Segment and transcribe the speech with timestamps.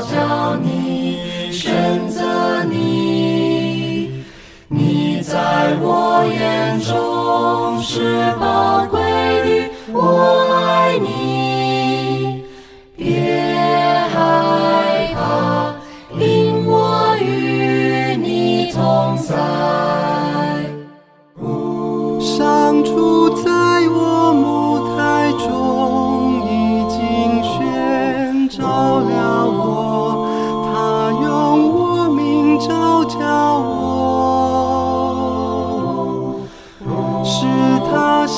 [0.00, 4.24] 叫你选择你
[4.68, 10.69] 你在我眼中是宝贵的我爱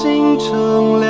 [0.03, 1.02] 星辰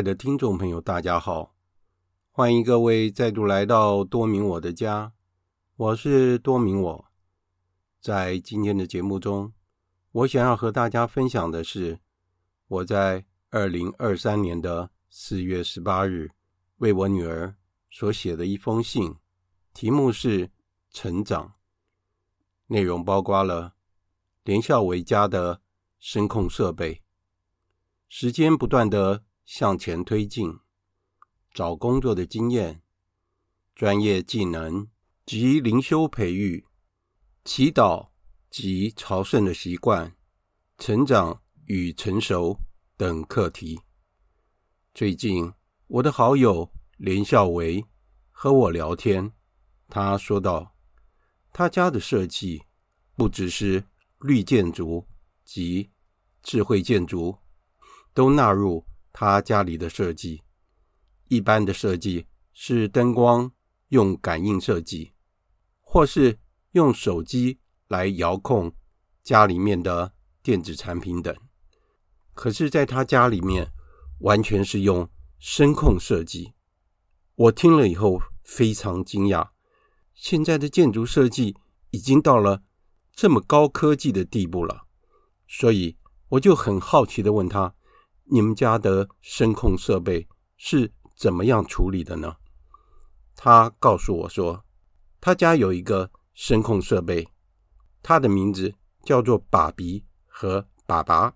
[0.00, 1.54] 爱的听众朋友，大家好，
[2.30, 5.12] 欢迎各位再度来到多明我的家，
[5.76, 7.04] 我是多明我。
[8.00, 9.52] 在今天的节目中，
[10.12, 12.00] 我想要和大家分享的是
[12.66, 16.30] 我在二零二三年的四月十八日
[16.78, 17.54] 为我女儿
[17.90, 19.14] 所写的一封信，
[19.74, 20.48] 题目是
[20.90, 21.48] 《成长》，
[22.68, 23.74] 内容包括了
[24.44, 25.60] 连孝维家的
[25.98, 27.02] 声控设备，
[28.08, 29.24] 时间不断的。
[29.52, 30.60] 向前推进，
[31.52, 32.82] 找工作的经验、
[33.74, 34.88] 专业技能
[35.26, 36.64] 及灵修培育、
[37.44, 38.10] 祈祷
[38.48, 40.16] 及朝圣的习惯、
[40.78, 42.60] 成长与成熟
[42.96, 43.80] 等课题。
[44.94, 45.52] 最近，
[45.88, 47.84] 我的好友连孝维
[48.30, 49.32] 和我聊天，
[49.88, 50.76] 他说道
[51.52, 52.62] ：“他家的设计
[53.16, 53.84] 不只是
[54.20, 55.08] 绿建筑
[55.44, 55.90] 及
[56.40, 57.36] 智慧建筑，
[58.14, 60.42] 都纳入。”他家里的设计，
[61.28, 63.52] 一般的设计是灯光
[63.88, 65.12] 用感应设计，
[65.80, 66.38] 或是
[66.72, 67.58] 用手机
[67.88, 68.72] 来遥控
[69.22, 71.36] 家里面的电子产品等。
[72.32, 73.72] 可是，在他家里面，
[74.20, 76.54] 完全是用声控设计。
[77.34, 79.50] 我听了以后非常惊讶，
[80.14, 81.56] 现在的建筑设计
[81.90, 82.62] 已经到了
[83.12, 84.86] 这么高科技的地步了。
[85.48, 85.96] 所以，
[86.28, 87.74] 我就很好奇的问他。
[88.32, 92.36] 你们家的声控设备是怎么样处理的呢？
[93.34, 94.64] 他告诉我说，
[95.20, 97.28] 他家有一个声控设备，
[98.02, 101.34] 他的名字叫做爸比和爸爸。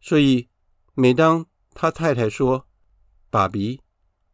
[0.00, 0.50] 所以
[0.92, 2.66] 每当他太太说
[3.30, 3.80] “爸比”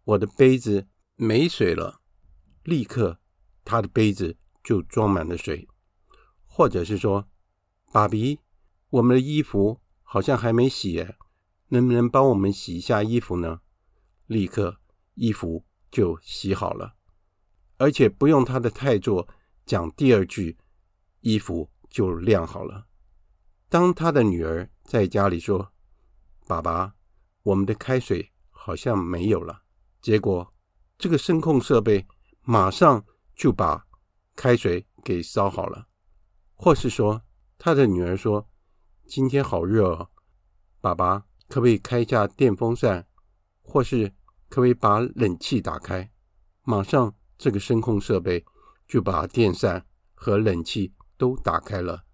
[0.03, 2.01] 我的杯子没水了，
[2.65, 3.21] 立刻
[3.65, 5.69] 他的杯子就装满了水；
[6.45, 7.29] 或者是说，
[7.93, 8.41] 爸比，
[8.89, 11.07] 我们的衣服好像还没洗，
[11.71, 13.61] 能不能帮我们洗一下衣服呢？
[14.27, 14.79] 立刻
[15.15, 16.95] 衣服就洗好了，
[17.79, 19.27] 而且不用他的太座
[19.67, 20.57] 讲第二句，
[21.21, 22.87] 衣服就晾好了。
[23.69, 25.73] 当他的女儿在家里说
[26.47, 26.95] ：“爸爸，
[27.43, 29.63] 我们的开水好像没有了。”
[30.03, 30.53] 结果
[30.99, 32.07] 这个声控设备
[32.43, 33.87] 马上就把
[34.35, 35.87] 开水给烧好了。
[36.55, 37.23] 或是说
[37.59, 38.49] 他的女儿说
[39.07, 40.11] ：“今天好热哦，
[40.81, 43.07] 爸爸可不可以开一下电风扇？
[43.61, 44.09] 或是
[44.49, 46.11] 可不可以把冷气打开？”
[46.65, 48.45] 马上这个声控设备
[48.87, 52.05] 就把电扇和冷气都打开了。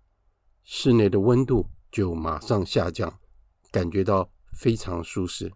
[0.64, 3.20] 室内的温度就马上下降，
[3.70, 5.52] 感觉到非常舒适。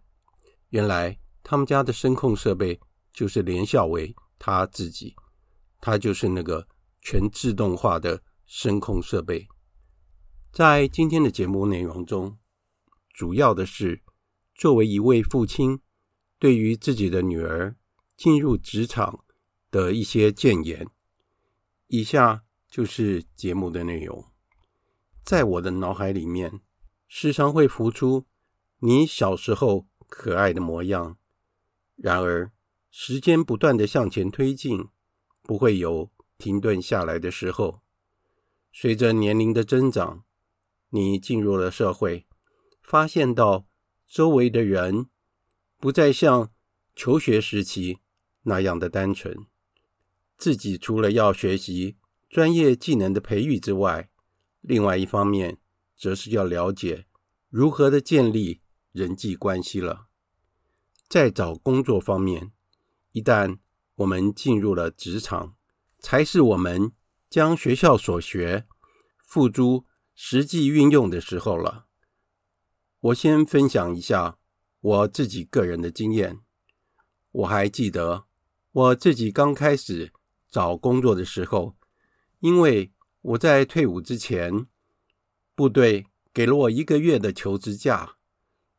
[0.69, 2.79] 原来他们家的声控设备
[3.11, 5.15] 就是连孝伟他自己，
[5.79, 6.67] 他就是那个
[7.01, 9.47] 全自动化的声控设备。
[10.53, 12.37] 在今天的节目内容中，
[13.13, 14.01] 主要的是
[14.55, 15.79] 作为一位父亲，
[16.39, 17.75] 对于自己的女儿
[18.15, 19.23] 进入职场
[19.69, 20.87] 的一些建言。
[21.87, 24.25] 以下就是节目的内容。
[25.23, 26.61] 在我的脑海里面，
[27.07, 28.25] 时常会浮出
[28.79, 31.17] 你小时候可爱的模样。
[31.95, 32.51] 然而，
[32.89, 34.87] 时间不断地向前推进，
[35.43, 37.81] 不会有停顿下来的时候。
[38.71, 40.23] 随着年龄的增长，
[40.89, 42.25] 你进入了社会，
[42.91, 43.65] 发现到
[44.05, 45.05] 周围的人
[45.77, 46.51] 不再像
[46.93, 47.99] 求学时期
[48.41, 49.45] 那样的单纯。
[50.37, 51.95] 自己除了要学习
[52.29, 54.09] 专业技能的培育之外，
[54.59, 55.57] 另外一方面，
[55.95, 57.05] 则是要了解
[57.49, 58.59] 如何的建立
[58.91, 60.07] 人际关系了。
[61.07, 62.51] 在找工作方面，
[63.13, 63.59] 一旦
[63.95, 65.55] 我们进入了职场，
[65.97, 66.91] 才是我们
[67.29, 68.67] 将学校所学
[69.25, 71.85] 付诸实际运用的时候了。
[73.01, 74.37] 我先分享一下
[74.79, 76.39] 我自己个人的经验。
[77.31, 78.25] 我还记得
[78.71, 80.13] 我自己刚开始
[80.51, 81.75] 找工作的时候，
[82.41, 84.67] 因为我在退伍之前，
[85.55, 88.17] 部队给了我一个月的求职假，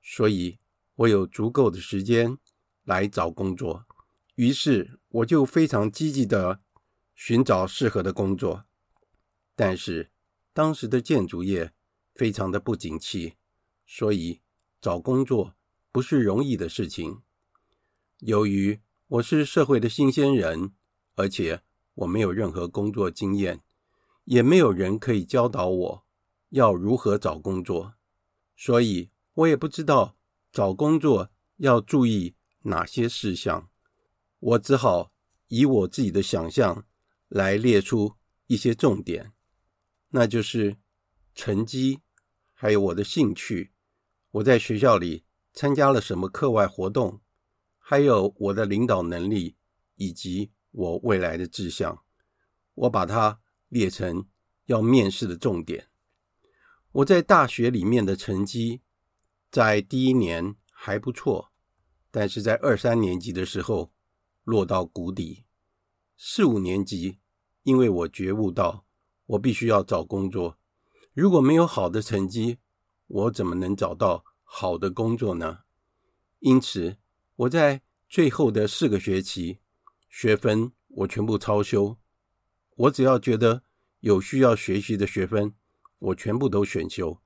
[0.00, 0.60] 所以
[0.94, 2.38] 我有足够的时间
[2.84, 3.86] 来找工作。
[4.36, 6.60] 于是我就非常积极地
[7.16, 8.66] 寻找适合的工作。
[9.56, 10.12] 但是
[10.52, 11.72] 当时的建筑业
[12.14, 13.34] 非常的不景气，
[13.94, 14.40] 所以
[14.80, 15.54] 找工作
[15.92, 17.20] 不是容易的事情。
[18.20, 20.72] 由于我是社会的新鲜人，
[21.14, 21.60] 而且
[21.96, 23.62] 我没有任何工作经验。
[24.24, 26.06] 也没有人可以教导我
[26.48, 27.92] 要如何找工作，
[28.56, 30.16] 所以我也不知道
[30.50, 33.68] 找工作要注意哪些事项。
[34.38, 35.12] 我只好
[35.48, 36.86] 以我自己的想象
[37.28, 38.14] 来列出
[38.46, 39.34] 一些重点，
[40.10, 40.78] 那就是
[41.34, 42.00] 成绩，
[42.54, 43.72] 还有我的兴趣，
[44.32, 45.24] 我在学校里
[45.54, 47.20] 参加了什么课外活动，
[47.78, 49.56] 还有我的领导能力
[49.94, 52.02] 以及我未来的志向。
[52.74, 53.38] 我把它。
[53.72, 54.26] 列成
[54.66, 55.88] 要面试的重点。
[56.92, 58.82] 我在大学里面的成绩，
[59.50, 61.50] 在第一年还不错，
[62.10, 63.94] 但是在二三年级的时候
[64.44, 65.46] 落到谷底。
[66.18, 67.18] 四五年级，
[67.62, 68.84] 因为我觉悟到
[69.24, 70.58] 我必须要找工作，
[71.14, 72.58] 如果没有好的成绩，
[73.12, 75.60] 我怎么能找到好的工作呢？
[76.38, 76.96] 因此，
[77.36, 79.58] 我在最后的四个学期，
[80.08, 81.98] 学分我全部超修。
[82.74, 83.64] 我只要觉得
[84.00, 85.54] 有需要学习的学分，
[85.98, 87.20] 我全部都选修，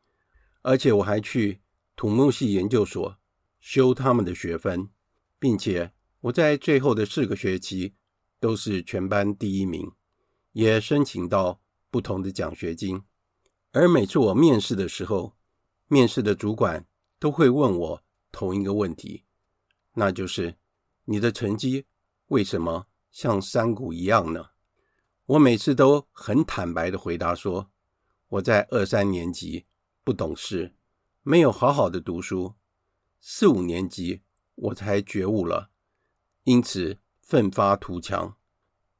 [0.62, 1.60] 而且我还去
[1.94, 3.16] 土木系研究所
[3.60, 4.90] 修他们的学分，
[5.38, 7.94] 并且我在最后的四个学期
[8.40, 9.92] 都是全班第一名，
[10.50, 11.60] 也申请到
[11.92, 13.02] 不同的奖学金。
[13.70, 15.35] 而每次我面试的时候，
[15.88, 16.86] 面试的主管
[17.18, 18.02] 都会问我
[18.32, 19.24] 同一个问题，
[19.94, 20.56] 那就是
[21.04, 21.86] 你的成绩
[22.26, 24.50] 为什么像山谷一样呢？
[25.26, 27.70] 我每次都很坦白的回答说，
[28.28, 29.66] 我在二三年级
[30.02, 30.74] 不懂事，
[31.22, 32.54] 没有好好的读书，
[33.20, 34.22] 四五年级
[34.54, 35.70] 我才觉悟了，
[36.44, 38.36] 因此奋发图强。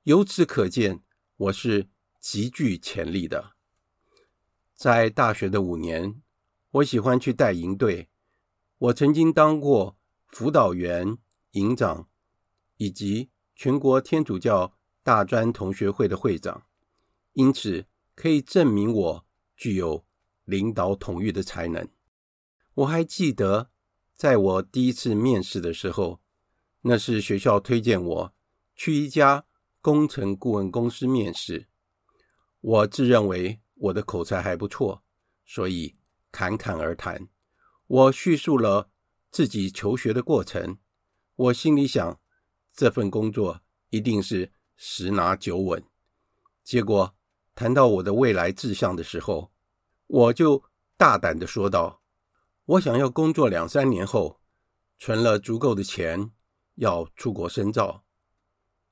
[0.04, 1.02] 由此可见，
[1.36, 1.88] 我是
[2.20, 3.54] 极具潜力的。
[4.74, 6.22] 在大学的五年，
[6.76, 8.08] 我喜欢去带营队，
[8.78, 11.16] 我曾经当过辅导员、
[11.52, 12.08] 营长，
[12.76, 14.72] 以及全国天主教。
[15.02, 16.66] 大专同学会的会长，
[17.34, 20.04] 因此可以证明我具有
[20.44, 21.88] 领导统御的才能。
[22.74, 23.70] 我还记得，
[24.16, 26.20] 在我第一次面试的时候，
[26.80, 28.34] 那是学校推荐我
[28.74, 29.46] 去一家
[29.80, 31.68] 工程顾问公司面试。
[32.60, 35.04] 我自认为我的口才还不错，
[35.44, 35.94] 所以
[36.36, 37.28] 侃侃而谈。
[37.86, 38.90] 我叙述了
[39.30, 40.76] 自己求学的过程。
[41.34, 42.20] 我心里想，
[42.74, 45.82] 这份工作一定是十拿九稳。
[46.62, 47.16] 结果
[47.54, 49.50] 谈到我的未来志向的时候，
[50.06, 50.62] 我就
[50.98, 52.02] 大胆地说道
[52.66, 54.38] ：“我想要工作两三年后，
[54.98, 56.30] 存了足够的钱，
[56.74, 58.04] 要出国深造。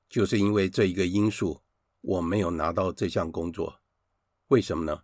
[0.09, 1.61] 就是因为这一个因素，
[2.01, 3.81] 我没有拿到这项工作。
[4.47, 5.03] 为什么呢？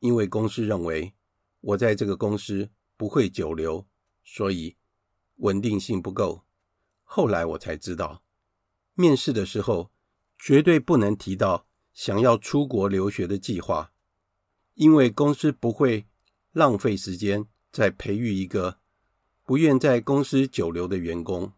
[0.00, 1.14] 因为公司认为
[1.60, 3.86] 我在这个公司不会久留，
[4.24, 4.76] 所以
[5.36, 6.44] 稳定性不够。”
[7.04, 8.22] 后来我才知道，
[8.94, 9.90] 面试的时候
[10.38, 13.92] 绝对不能提到想要出国留学的计划，
[14.74, 16.06] 因为公司不会
[16.52, 18.78] 浪费时间再培育一个
[19.44, 21.52] 不愿在公司久留的员工。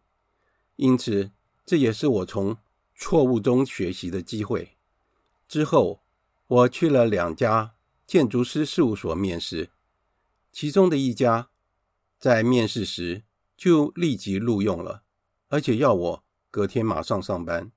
[0.76, 1.30] 因此，
[1.66, 2.56] 这也是我从
[2.94, 4.76] 错误中学习的机会。
[5.46, 6.02] 之后，
[6.46, 7.74] 我去了两家
[8.06, 9.70] 建筑师事务所面试，
[10.52, 11.48] 其中的一家
[12.18, 13.24] 在面试时
[13.56, 15.02] 就立即录用了。
[15.48, 17.72] 而且要我隔天马上上班，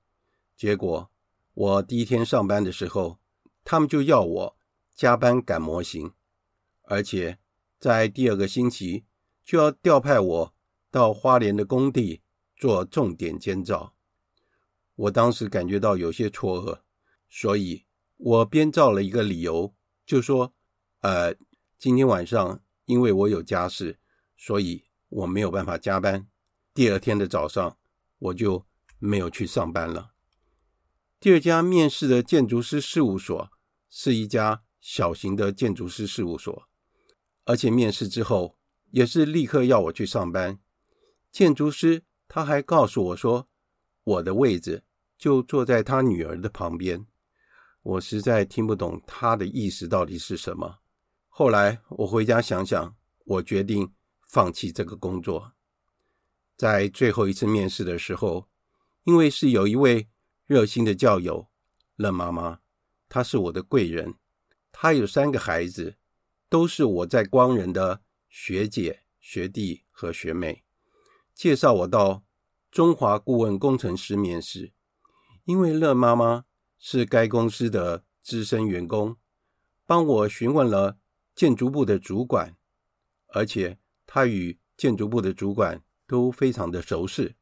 [0.56, 1.10] 结果
[1.54, 3.18] 我第一天上班的时候，
[3.64, 4.56] 他们就要我
[4.94, 6.12] 加班赶模型，
[6.82, 7.38] 而且
[7.78, 9.04] 在第二个星期
[9.44, 10.54] 就要调派我
[10.90, 12.22] 到花莲的工地
[12.56, 13.94] 做重点监造。
[14.94, 16.80] 我当时感觉到有些错愕，
[17.28, 17.84] 所以
[18.16, 19.74] 我编造了一个理由，
[20.06, 20.54] 就说
[21.00, 21.34] ：“呃，
[21.76, 23.98] 今天晚上因为我有家事，
[24.36, 26.26] 所以我没有办法加班。”
[26.74, 27.78] 第二天的早上，
[28.18, 28.66] 我就
[28.98, 30.12] 没有去上班了。
[31.18, 33.50] 第二家面试的建筑师事务所
[33.88, 36.68] 是一家小型的建筑师事务所，
[37.44, 38.58] 而且面试之后
[38.90, 40.58] 也是立刻要我去上班。
[41.32, 43.48] 建筑师他还告诉我说，
[44.04, 44.84] 我的位置
[45.16, 47.06] 就坐在他女儿的旁边。
[47.82, 50.80] 我实在听不懂他的意思到底是什么。
[51.38, 53.92] 后来我回家想想，我决定
[54.26, 55.52] 放弃这个工作。
[56.56, 58.48] 在最后一次面试的时候，
[59.04, 60.08] 因为是有一位
[60.46, 61.50] 热心的教友，
[61.96, 62.60] 乐妈妈，
[63.10, 64.14] 她是我的贵人，
[64.72, 65.98] 她有三个孩子，
[66.48, 68.00] 都是我在光仁的
[68.30, 70.64] 学姐、学弟和学妹，
[71.34, 72.24] 介绍我到
[72.70, 74.72] 中华顾问工程师面试。
[75.44, 76.46] 因为乐妈妈
[76.78, 79.18] 是该公司的资深员工，
[79.84, 80.96] 帮我询问了
[81.36, 82.56] 建筑部的主管，
[83.28, 85.80] 而且他与建筑部的主管。
[86.08, 87.34] 都非常的熟识，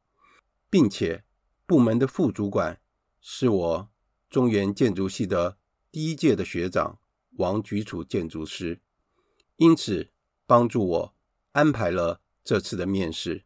[0.71, 1.23] 并且
[1.67, 2.81] 部门的副主管
[3.21, 3.89] 是我
[4.27, 5.59] 中原建筑系的
[5.91, 6.99] 第一届的学长
[7.33, 8.81] 王菊楚建筑师，
[9.57, 10.09] 因此
[10.47, 11.15] 帮助我
[11.51, 13.45] 安排了这次的面试。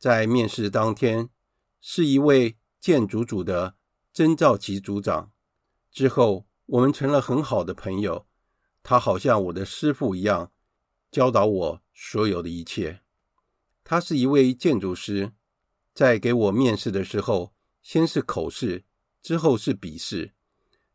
[0.00, 1.30] 在面试当天，
[1.80, 3.76] 是一位建筑组的
[4.12, 5.30] 曾兆奇组长，
[5.92, 8.26] 之后我们成了很好的朋友，
[8.84, 10.52] 他好像我的师父一样，
[11.10, 13.00] 教导我所有的一切。
[13.82, 15.32] 他是一位建筑师，
[15.94, 18.84] 在给我面试的时候，先是口试，
[19.22, 20.34] 之后是笔试。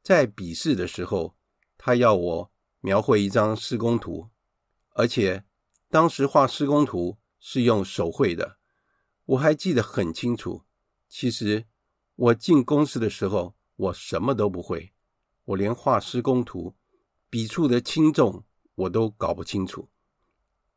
[0.03, 1.35] 在笔试的时候，
[1.79, 4.29] 他要我描绘一张施工图，
[4.91, 5.43] 而且
[5.89, 8.57] 当时画施工图是用手绘的，
[9.25, 10.63] 我还记得很清楚。
[11.07, 11.65] 其实
[12.15, 14.93] 我进公司的时候，我什么都不会，
[15.45, 16.75] 我连画施工图、
[17.29, 18.43] 笔触的轻重
[18.75, 19.89] 我都搞不清楚，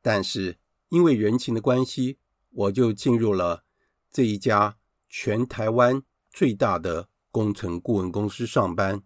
[0.00, 0.58] 但是。
[0.88, 2.18] 因为人情的关系，
[2.50, 3.64] 我就进入了
[4.10, 4.76] 这一家
[5.08, 9.02] 全台湾最大的工程顾问公司上班，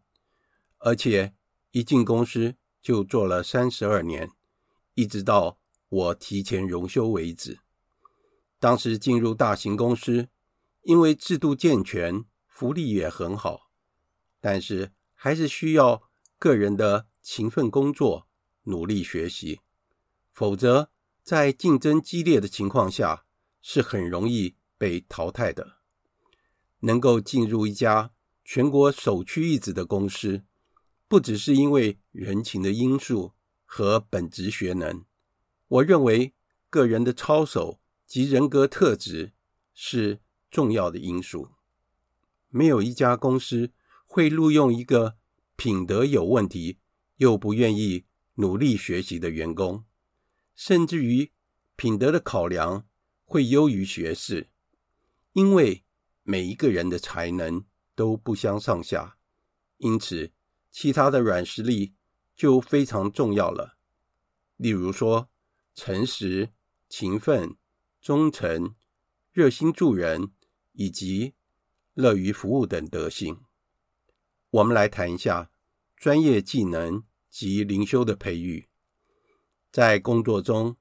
[0.79, 1.33] 而且
[1.71, 4.33] 一进公司就做了三十二年，
[4.95, 7.61] 一直到我提前荣休为止。
[8.59, 10.29] 当时进入大型公司，
[10.83, 13.71] 因为制度健全，福利也很好，
[14.41, 18.29] 但是还是需要个人的勤奋工作、
[18.63, 19.61] 努力学习，
[20.31, 20.93] 否则。
[21.25, 23.25] 在竞争激烈的情况下，
[23.61, 25.79] 是很容易被淘汰的。
[26.83, 28.13] 能够进入一家
[28.45, 30.45] 全国首屈一指的公司，
[31.09, 33.33] 不只是因为人情的因素
[33.65, 35.05] 和本职学能，
[35.67, 36.33] 我认为
[36.71, 39.33] 个人的操守及人格特质
[39.75, 41.49] 是重要的因素。
[42.51, 43.73] 没有一家公司
[44.05, 45.17] 会录用一个
[45.57, 46.79] 品德有问题
[47.17, 49.85] 又不愿意努力学习的员工。
[50.55, 51.33] 甚至于
[51.77, 52.87] 品德的考量
[53.25, 54.49] 会优于学识，
[55.33, 55.85] 因为
[56.23, 59.19] 每一个人的才能都不相上下，
[59.77, 60.33] 因此
[60.71, 61.95] 其他的软实力
[62.35, 63.77] 就非常重要了。
[64.57, 65.29] 例如说，
[65.75, 66.53] 诚实、
[66.89, 67.57] 勤奋、
[68.01, 68.75] 忠诚、
[69.31, 70.33] 热心助人、
[70.73, 71.35] 以及
[71.93, 73.43] 乐于服务等德性。
[74.51, 75.51] 我们来谈一下
[75.97, 78.69] 专业技能及灵修的培育。
[79.73, 80.77] 在工作中，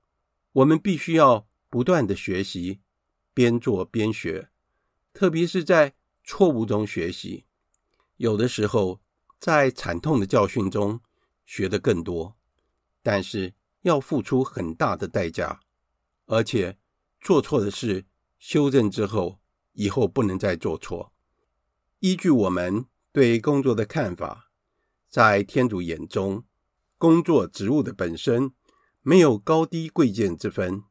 [0.51, 2.81] 我们必须要不断的学习，
[3.33, 4.49] 边做边学，
[5.13, 7.45] 特别是在错误中学习。
[8.17, 9.01] 有的时候，
[9.39, 11.01] 在惨痛的教训中
[11.45, 12.37] 学得更多，
[13.01, 15.61] 但是要付出很大的代价，
[16.25, 16.77] 而且
[17.19, 18.05] 做错的事
[18.39, 19.39] 修正之后，
[19.73, 21.11] 以后不能再做错。
[21.99, 24.44] 依据我们对工作的看法，
[25.15, 26.43] 在天主眼中，
[26.97, 28.51] 工作职务的本身
[29.01, 30.83] 没有高低贵贱之分，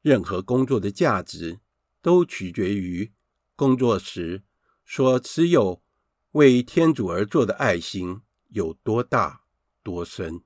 [0.00, 1.60] 任何工作的价值
[2.00, 3.12] 都取决于
[3.54, 4.42] 工作时
[4.86, 5.82] 所持有。
[6.30, 9.42] 为天主而做的爱心有多大
[9.82, 10.40] 多深？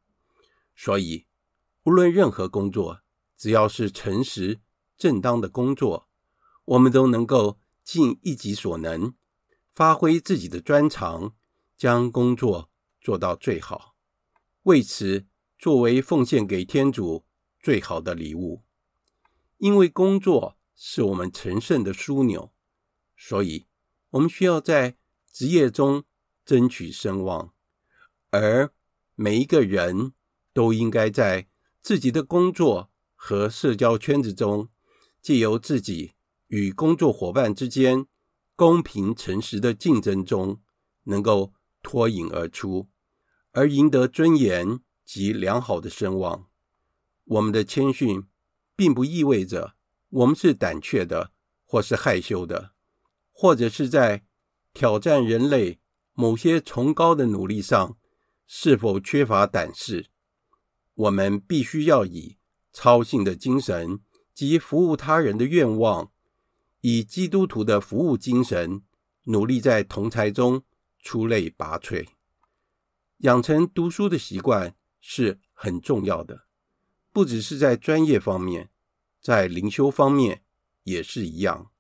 [0.74, 1.26] 所以，
[1.84, 3.02] 无论任何工作，
[3.36, 4.58] 只要是诚实
[4.98, 6.08] 正当的工作，
[6.64, 9.14] 我们都能够尽一己所能，
[9.72, 11.36] 发挥自己的专长，
[11.76, 12.68] 将工作
[13.06, 13.94] 做到最好。
[14.64, 17.24] 为此，作为奉献给天主
[17.60, 18.64] 最好的礼物。
[19.58, 22.52] 因为工作是我们成圣的枢纽，
[23.16, 23.68] 所以
[24.10, 24.96] 我们需要在
[25.30, 26.02] 职业中
[26.44, 27.54] 争取声望，
[28.30, 28.74] 而
[29.14, 30.12] 每一个人
[30.52, 31.48] 都应该在
[31.80, 34.68] 自己的工作和社交圈子中，
[35.22, 36.14] 借由自己
[36.48, 38.08] 与工作伙伴之间
[38.56, 40.60] 公平诚实的竞争中，
[41.04, 42.88] 能够脱颖而出，
[43.56, 46.46] 而赢得尊严及良好的声望。
[47.24, 48.22] 我们的谦逊，
[48.76, 49.74] 并不意味着
[50.10, 51.32] 我们是胆怯的，
[51.64, 52.72] 或是害羞的，
[53.32, 54.22] 或者是在。
[54.78, 55.80] 挑战人类
[56.12, 57.96] 某些崇高的努力上，
[58.46, 60.08] 是否缺乏胆识？
[60.92, 62.36] 我们必须要以
[62.74, 64.00] 操信的精神
[64.34, 66.12] 及服务他人的愿望，
[66.82, 68.82] 以基督徒的服务精神，
[69.24, 70.62] 努力在同侪中
[71.00, 72.06] 出类拔萃。
[73.18, 76.46] 养成读书的习惯是很重要的，
[77.12, 78.70] 不只是在专业方面，
[79.20, 80.44] 在灵修方面
[80.84, 81.70] 也是一样。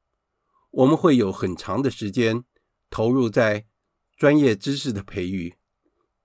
[0.70, 2.44] 我们会有很长的时间。
[2.88, 3.66] 投入在
[4.16, 5.56] 专业知识的培育，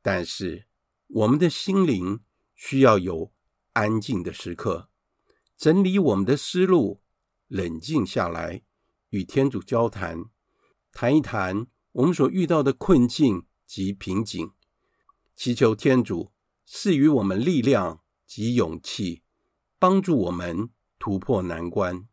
[0.01, 0.67] 但是
[1.07, 2.21] 我们的心灵
[2.55, 3.33] 需要有
[3.73, 4.87] 安静的时刻，
[5.57, 7.01] 整理我们的思路，
[7.47, 8.61] 冷静下来，
[9.09, 10.25] 与天主交谈，
[10.93, 14.51] 谈一谈我们所遇到的困境及瓶颈，
[15.43, 16.31] 祈求天主
[16.67, 19.23] 赐予我们力量及勇气，
[19.79, 22.07] 帮助我们突破难关。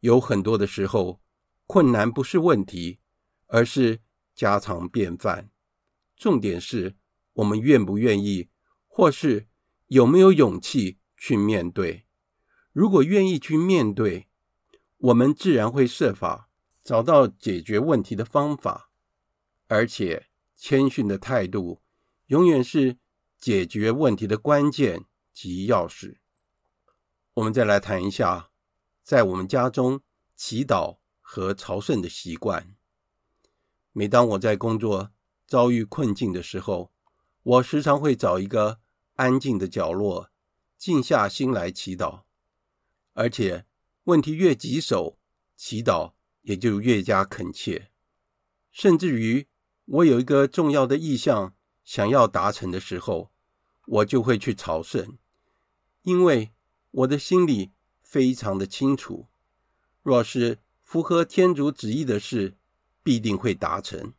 [0.00, 1.22] 有很多的时候，
[1.66, 2.98] 困难不是问题。
[3.46, 4.02] 而是
[4.34, 5.50] 家常便饭。
[6.14, 6.96] 重点是
[7.32, 8.50] 我们愿不愿意，
[8.86, 9.48] 或是
[9.86, 12.04] 有没有勇气去面对。
[12.70, 14.28] 如果愿意去面对，
[14.98, 16.50] 我们自然会设法
[16.84, 18.90] 找到解决问题的方法。
[19.68, 21.80] 而且，谦逊的态度
[22.26, 22.98] 永远是
[23.38, 26.16] 解决问题的关键及钥匙。
[27.34, 28.50] 我们再来谈一下，
[29.04, 30.00] 在我们家中
[30.34, 32.74] 祈祷和朝圣的习惯。
[33.92, 35.12] 每当我在工作
[35.46, 36.92] 遭遇困境的时候，
[37.42, 38.80] 我时常会找一个
[39.14, 40.30] 安静的角落，
[40.76, 42.22] 静下心来祈祷。
[43.12, 43.64] 而且，
[44.04, 45.18] 问题越棘手，
[45.56, 47.92] 祈祷也就越加恳切。
[48.72, 49.46] 甚至于，
[49.84, 51.55] 我有一个重要的意向
[51.86, 53.30] 想要达成的时候，
[53.86, 55.16] 我就会去朝圣，
[56.02, 56.50] 因为
[56.90, 57.70] 我的心里
[58.02, 59.28] 非常的清楚，
[60.02, 62.56] 若是符合天主旨意的事，
[63.04, 64.12] 必定会达成，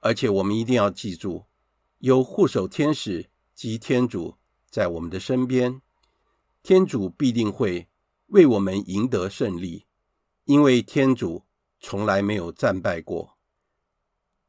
[0.00, 1.44] 而且我们一定要记住，
[1.98, 4.36] 有护守天使及天主
[4.68, 5.80] 在我们的身边，
[6.64, 7.86] 天主必定会
[8.26, 9.86] 为我们赢得胜利，
[10.44, 11.44] 因为天主
[11.78, 13.38] 从来没有战败过。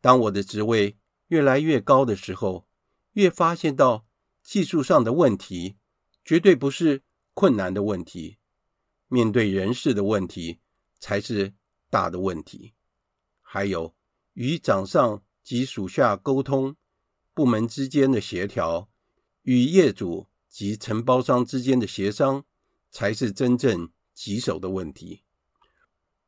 [0.02, 0.98] 当我的职位
[1.36, 2.66] 越来越高的时候，
[3.12, 4.06] 越发现到
[4.42, 5.76] 技术上的问题
[6.24, 8.38] 绝对不是困难的问题，
[9.10, 10.62] 面对人事的问题
[10.98, 11.54] 才是
[11.90, 12.74] 大的问题。
[13.42, 13.94] 还有
[14.32, 16.78] 与长上及属下沟通，
[17.34, 18.90] 部门之间的协调，
[19.42, 22.46] 与业主及承包商之间的协商，
[22.90, 25.24] 才是真正棘手的问题。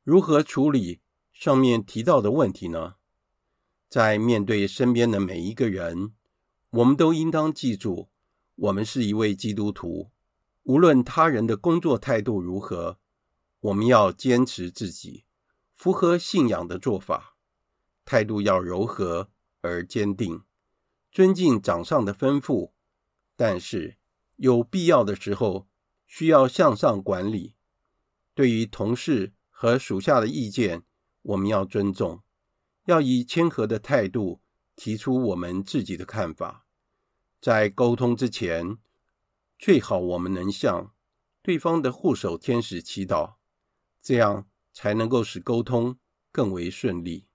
[0.04, 1.00] 如何处理
[1.32, 2.96] 上面提到的问题呢？
[3.90, 6.14] 在面对身边的每一个人，
[6.72, 8.10] 我们都应当记住，
[8.56, 10.12] 我们是一位基督徒，
[10.64, 13.00] 无论他人的工作态度如何，
[13.62, 15.24] 我们要坚持自己。
[15.74, 17.36] 符合信仰的做法，
[18.04, 19.30] 态度要柔和
[19.62, 20.42] 而坚定，
[21.12, 22.72] 尊敬长上的吩咐，
[23.36, 23.98] 但是
[24.38, 25.68] 有必要的时候
[26.08, 27.54] 需要向上管理。
[28.34, 30.84] 对于同事和属下的意见，
[31.22, 32.24] 我们要尊重，
[32.88, 34.40] 要以谦和的态度
[34.74, 36.66] 提出我们自己的看法。
[37.42, 38.78] 在沟通之前，
[39.60, 40.94] 最好我们能向
[41.42, 43.36] 对方的护守天使祈祷，
[44.02, 46.00] 这样才能够使沟通
[46.32, 47.28] 更为顺利。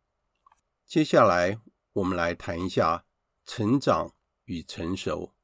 [0.86, 1.60] 接下来，
[1.92, 3.04] 我们来谈一下
[3.44, 4.14] 成长
[4.46, 5.34] 与成熟。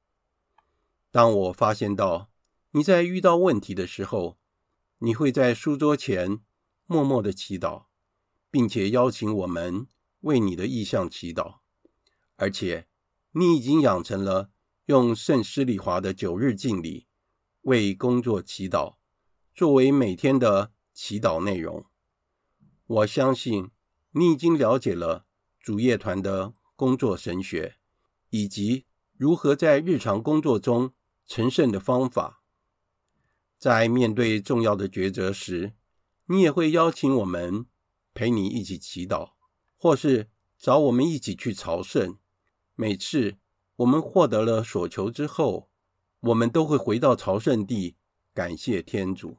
[1.11, 2.31] 当我发现到
[2.71, 4.39] 你在遇到问题的时候，
[5.01, 6.41] 你会在书桌前
[6.87, 7.85] 默默的祈祷，
[8.51, 9.87] 并且邀请我们
[10.29, 11.61] 为你的意向祈祷，
[12.37, 12.87] 而且
[13.33, 14.51] 你已经养成了
[14.85, 17.07] 用圣施礼华的九日敬礼
[17.63, 18.97] 为工作祈祷
[19.55, 21.87] 作为每天的祈祷内容。
[22.87, 23.71] 我相信
[24.11, 25.27] 你已经了解了
[25.59, 27.77] 主业团的工作神学，
[28.31, 28.85] 以及
[29.17, 30.93] 如何在日常工作中
[31.27, 32.43] 成圣的方法。
[33.59, 35.75] 在面对重要的抉择时，
[36.27, 37.67] 你也会邀请我们
[38.15, 39.33] 陪你一起祈祷，
[39.79, 42.19] 或是找我们一起去朝圣。
[42.75, 43.39] 每次
[43.77, 45.71] 我们获得了所求之后，
[46.21, 47.97] 我们都会回到朝圣地，
[48.35, 49.39] 感谢天主。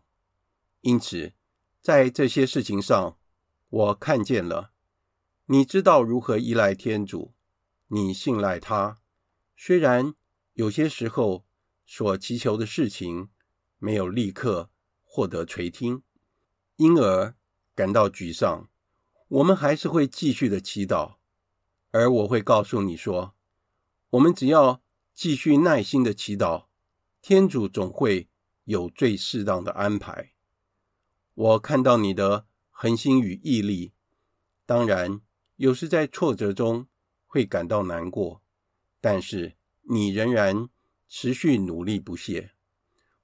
[0.81, 1.33] 因此，
[1.81, 3.17] 在这些事情上，
[3.69, 4.71] 我看见了，
[5.47, 7.33] 你知道如何依赖天主，
[7.89, 9.01] 你信赖他。
[9.57, 10.13] 虽然
[10.53, 11.45] 有些时候
[11.85, 13.29] 所祈求的事情
[13.77, 14.69] 没有立刻
[15.03, 16.03] 获得垂听，
[16.77, 17.35] 因而
[17.75, 18.69] 感到沮丧，
[19.29, 21.15] 我们还是会继续的祈祷。
[21.91, 23.33] 而我会告诉你说，
[24.11, 24.81] 我们只要
[25.13, 26.65] 继续耐心的祈祷，
[27.21, 28.27] 天主总会
[28.65, 30.33] 有最适当的安排。
[31.33, 33.93] 我看到你的恒心与毅力，
[34.65, 35.21] 当然
[35.55, 36.87] 有时在挫折中
[37.25, 38.41] 会感到难过，
[39.01, 40.69] 但是你仍然
[41.07, 42.51] 持续努力不懈。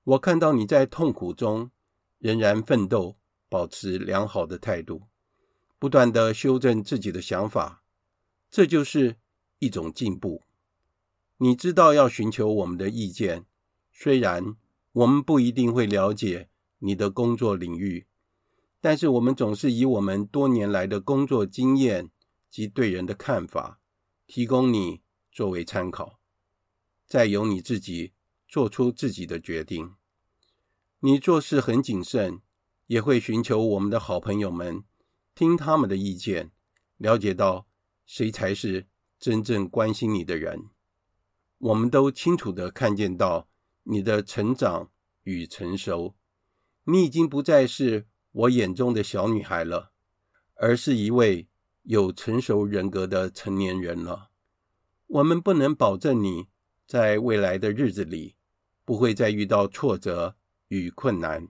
[0.04, 1.72] 我看到你在痛苦中
[2.18, 5.04] 仍然奋斗，保持良好的态度，
[5.78, 7.84] 不断地修正自己的想法，
[8.50, 9.18] 这就是
[9.60, 10.44] 一种进步。
[11.38, 13.46] 你知道要寻求我们的意见，
[13.92, 14.56] 虽然
[14.94, 18.08] 我们不一定会了解你的工作领域。
[18.80, 22.12] 但是我们总是以我们多年来的工作经验
[22.52, 23.80] 及对人的看法，
[24.28, 26.20] 提供你作为参考，
[27.08, 28.14] 再由你自己
[28.48, 29.96] 做出自己的决定。
[31.00, 32.42] 你做事很谨慎，
[32.86, 34.84] 也会寻求我们的好朋友们，
[35.36, 36.52] 听他们的意见，
[36.98, 37.68] 了解到
[38.06, 38.88] 谁才是
[39.20, 40.70] 真正关心你的人。
[41.60, 43.48] 我们都清楚地看见到
[43.84, 44.90] 你的成长
[45.24, 46.16] 与成熟，
[46.86, 48.08] 你已经不再是。
[48.36, 49.94] 我眼中的小女孩了，
[50.56, 51.48] 而是一位
[51.84, 54.30] 有成熟人格的成年人了。
[55.08, 56.50] 我们不能保证你
[56.86, 58.36] 在未来的日子里
[58.84, 60.36] 不会再遇到挫折
[60.68, 61.48] 与困难，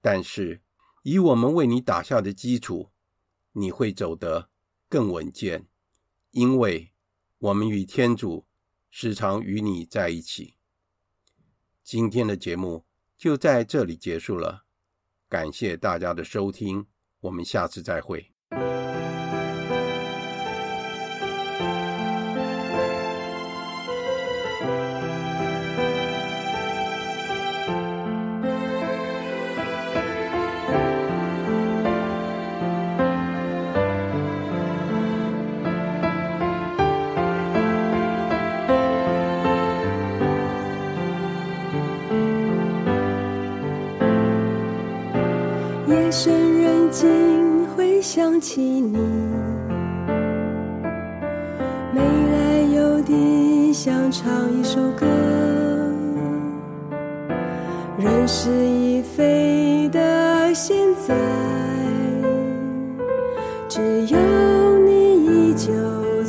[0.00, 0.62] 但是
[1.04, 2.90] 以我们为你打下的基础，
[3.52, 4.50] 你会走得
[4.88, 5.66] 更稳健，
[6.30, 6.92] 因为
[7.38, 8.46] 我们与天主
[8.90, 10.56] 时常与你在一起。
[11.82, 12.84] 今天的节目
[13.16, 14.64] 就在这里结束了。
[15.28, 16.86] 感谢大家的收听，
[17.20, 18.32] 我们下次再会。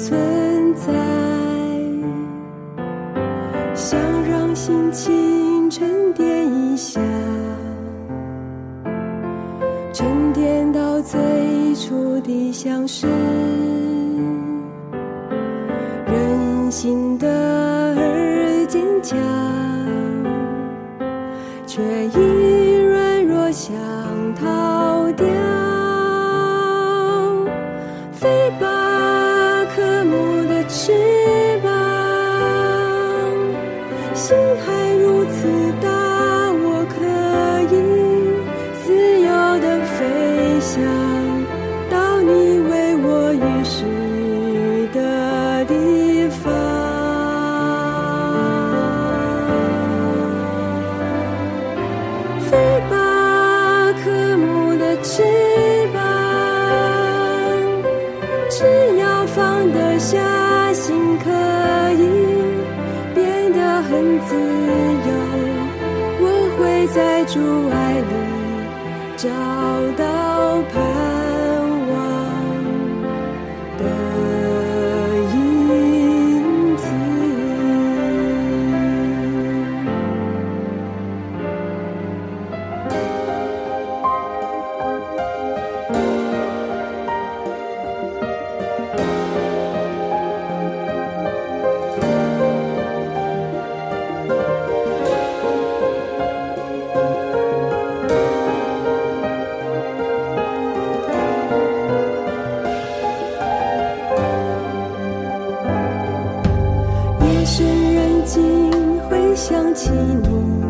[0.01, 0.91] 存在。
[3.75, 6.99] 想让心情沉淀一下。
[9.93, 11.19] 沉淀到最
[11.75, 13.05] 初的相识，
[109.43, 110.60] 想起你，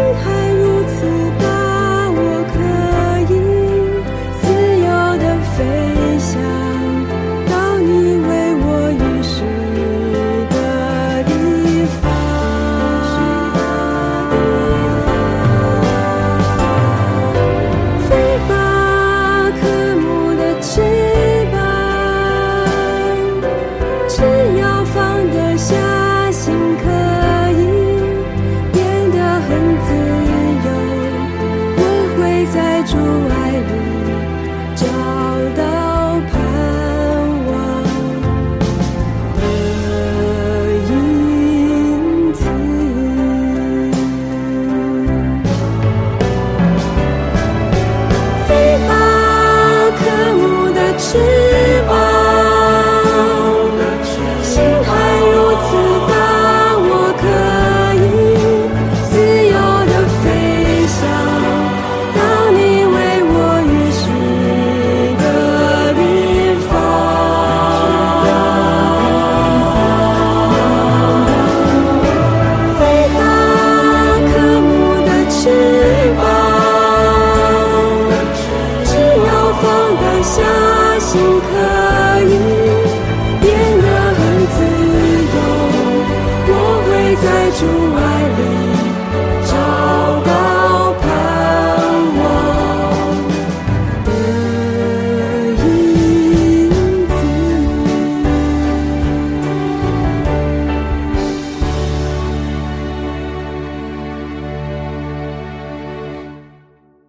[0.00, 0.39] 心还